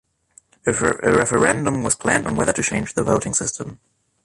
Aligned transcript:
A 0.65 0.71
referendum 0.73 1.83
was 1.83 1.93
planned 1.93 2.25
on 2.25 2.35
whether 2.35 2.53
to 2.53 2.63
change 2.63 2.95
the 2.95 3.03
voting 3.03 3.35
system. 3.35 3.79